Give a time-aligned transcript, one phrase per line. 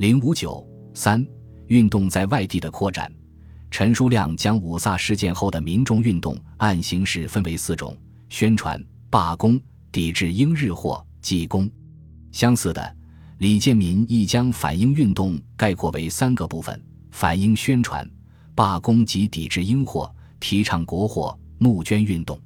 [0.00, 1.22] 零五九三
[1.66, 3.12] 运动在外地的扩展。
[3.70, 7.94] 陈书亮将五卅事件后的民众运动按形式分为四种：
[8.30, 9.60] 宣传、罢工、
[9.92, 11.70] 抵制英日货、济公。
[12.32, 12.96] 相似的，
[13.40, 18.10] 李建民亦将反英运动概括为三个部分：反英宣传、
[18.54, 20.10] 罢工及抵制英货、
[20.40, 22.40] 提倡国货募捐运动。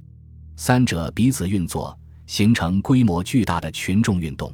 [0.57, 1.97] 三者彼此运作，
[2.27, 4.53] 形成规模巨大的群众运动。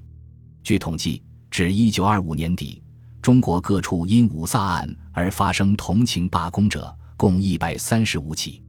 [0.62, 2.80] 据统计，至一九二五年底。
[3.22, 8.64] 中国各处因五卅案而发生同情罢工者共一百三十五起。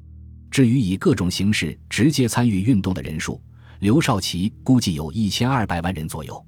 [0.51, 3.41] 至于以各种形式直接参与运动的人数，
[3.81, 6.45] 刘少奇估计有一千二百万人左右。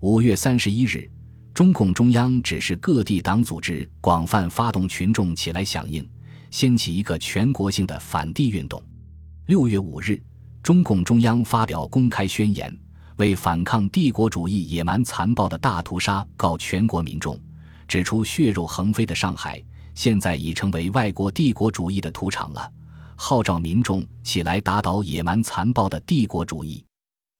[0.00, 1.10] 五月三十一日，
[1.54, 6.06] 中共中央指示各地党组织广泛发动群众起来响应，
[6.50, 8.82] 掀起一个全国性的反帝运动。
[9.46, 10.22] 六月五日，
[10.62, 12.78] 中共中央发表公开宣言。
[13.18, 17.36] 为反抗帝国主义野蛮残暴的大屠杀告全国民众，
[17.88, 22.70] 指出血肉横飞的上海现在已成为外国帝国主义的土场了，
[23.16, 26.84] 号召民众起来打倒野蛮残暴的帝国主义。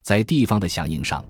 [0.02, 1.24] 在地方的响应上，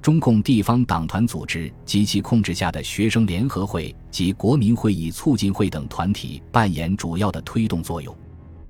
[0.00, 8.16] 中共地方党团组织及其控制下的学生联合会及国民会议促进会等团体扮演主要的推动作用。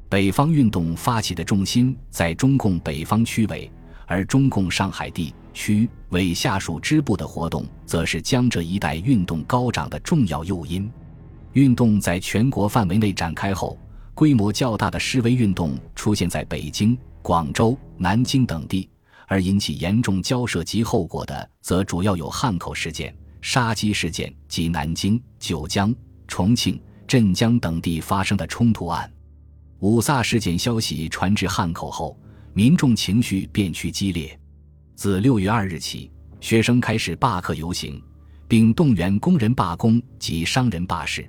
[0.08, 3.70] 北方运动发起的重心在中共北方区委。
[4.10, 10.90] 而中共上海地区为下属支部的活动，则是江浙一带运动高涨的重要诱因。
[11.52, 13.78] 运动在全国范围内展开后，
[14.12, 18.90] 规模较大的示威运动出现在北京、广州、南京等地，
[19.28, 25.94] 而引起严重交涉及后果的，则主要有汉口事件、杀鸡事件及南京、九江、
[26.26, 29.08] 重庆、镇江等地发生的冲突案。
[29.78, 32.18] 五卅事件消息传至汉口后。
[32.52, 34.36] 民众情绪变趋激烈，
[34.96, 38.02] 自六月二日起，学生开始罢课游行，
[38.48, 41.24] 并动员工人罢工及商人罢市。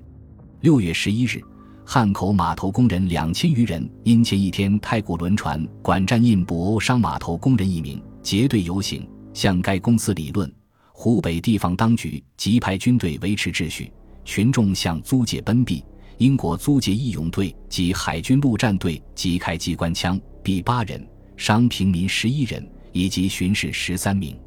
[0.61, 1.39] 六月十一日，
[1.85, 10.51] 汉口码头工人两千余人因前一天太古轮船管站印布欧商码头工人一名，结队游行，向该公司理论。
[10.91, 13.93] 湖北地方当局即派军队维持秩序，
[14.25, 15.85] 群众向租界奔避。
[16.17, 21.07] 英国租界义勇队及海军陆战队即开机关枪毙八人。
[21.41, 24.37] 伤平民十一人，以及巡视十三名。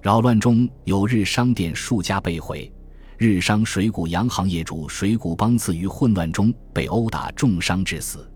[0.00, 2.72] 扰乱中有日商店数家被毁，
[3.18, 8.26] 日商水谷洋行业主水谷邦次于混乱中被殴打重伤致死。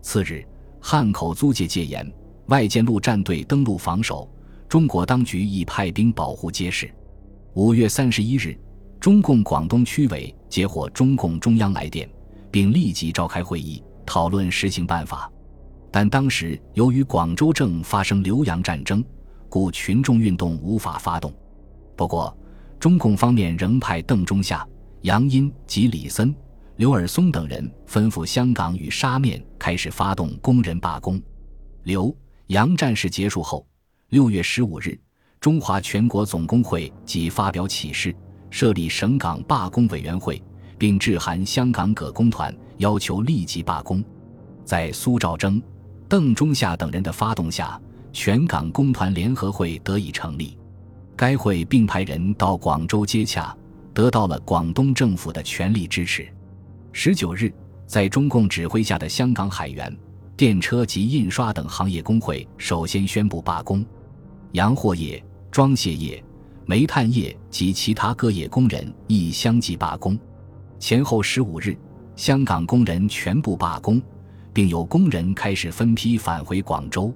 [0.00, 0.42] 次日，
[0.80, 2.10] 汉口租界戒严，
[2.46, 4.26] 外建陆战队登陆防守，
[4.66, 6.90] 中国当局亦派兵保护街市。
[7.52, 8.58] 五月三十一日，
[8.98, 12.08] 中共广东区委接获中共中央来电，
[12.50, 15.30] 并立即召开会议，讨论实行办法。
[15.92, 19.04] 但当时由于广州正发生浏阳战争，
[19.50, 21.30] 故群众运动无法发动。
[21.94, 22.34] 不过，
[22.80, 24.66] 中共方面仍派邓中夏、
[25.02, 26.34] 杨殷及李森、
[26.76, 31.20] 刘尔松等人吩咐香港与沙面开始发动工人罢工。
[31.82, 32.16] 刘、
[32.46, 33.66] 杨战事结束后，
[34.08, 34.98] 六月十五日，
[35.40, 38.16] 中华全国总工会即发表启事，
[38.48, 40.42] 设立省港罢工委员会，
[40.78, 44.02] 并致函香港葛工团，要求立即罢工。
[44.64, 45.62] 在苏兆征。
[46.12, 47.80] 邓中夏等人的发动下，
[48.12, 50.58] 全港工团联合会得以成立。
[51.16, 53.56] 该会并派人到广州接洽，
[53.94, 56.28] 得到了广东政府的全力支持。
[56.92, 57.50] 十九日，
[57.86, 59.96] 在中共指挥下的香港海员、
[60.36, 63.82] 电车及印刷等行业工会首先宣布罢工，
[64.50, 66.22] 洋货业、装卸业、
[66.66, 70.18] 煤炭业及其他各业工人亦相继罢工。
[70.78, 71.74] 前后十五日，
[72.16, 73.98] 香港工人全部罢工。
[74.52, 77.12] 并有工人开始分批返回广州。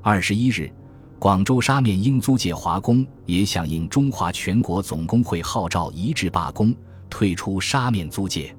[0.00, 0.70] 二十一日，
[1.18, 6.74] 广州沙面英租界华工也响应中华全国总工会号召，一致罢工，
[7.10, 8.54] 退出沙面租界，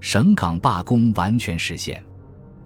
[0.00, 2.04] 省港罢工完全实现。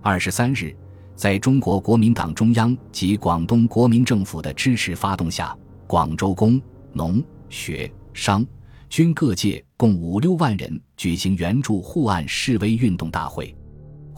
[0.02, 0.74] 二十三日，
[1.14, 6.60] 在中国国民党中央及广东国民政府的支持发动下，广州工、
[6.92, 8.44] 农、学、商、
[8.88, 13.54] 军各界共五六万人举行援助护岸示威运动大会。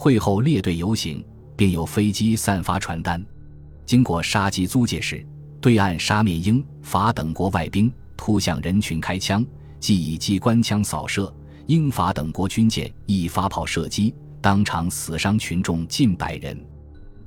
[0.02, 1.22] 会后列队游行，
[1.54, 3.22] 并有飞机散发传单。
[3.84, 5.22] 经过杀鸡租界时，
[5.60, 9.44] 对岸沙面英法等国外兵突向人群开枪，
[9.78, 11.30] 即以机关枪扫射。
[11.66, 16.58] 英法等国军舰亦发炮射击，当场死伤群众近百人。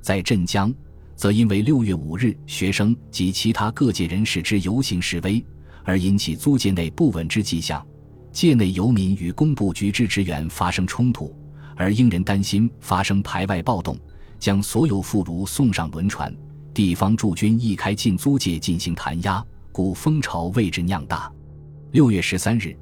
[0.00, 0.74] 在镇江，
[1.14, 5.40] 则因为六月五日学生及其他各界人士之游行示威，
[5.84, 7.86] 而引起租界内不稳之迹象，
[8.32, 11.32] 界内游民与工部局之职员发生冲突。
[11.76, 13.98] 而英人担心发生排外暴动，
[14.38, 16.34] 将所有妇孺送上轮船。
[16.72, 21.32] 地方驻军亦开进租界进行弹压，故风潮为之酿大。
[21.92, 22.76] 六月十三日，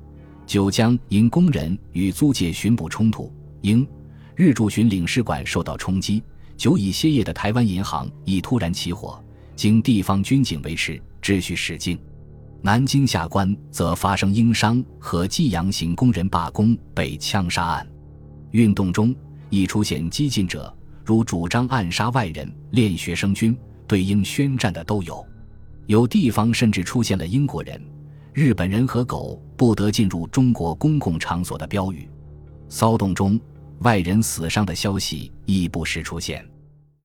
[0.47, 3.31] 九江因工人与租界巡捕冲突，
[3.61, 3.87] 英
[4.35, 6.23] 日驻巡领事馆受到冲击，
[6.56, 9.23] 久已歇业的台湾银行亦突然起火，
[9.55, 11.99] 经地方军警维持，秩序始静。
[12.62, 17.87] 南京下关则发生英商和济阳行工人罢工被枪杀案。
[18.53, 19.15] 运动中
[19.51, 20.73] 易出现激进者，
[21.05, 23.57] 如主张暗杀外人、练学生军、
[23.87, 25.25] 对英宣战的都有。
[25.87, 27.81] 有地方甚至出现了英国人、
[28.33, 32.09] 日本人和狗不得进入中国公共场所的标语。
[32.69, 33.39] 骚动中，
[33.81, 36.47] 外人死伤的消息亦不时出现。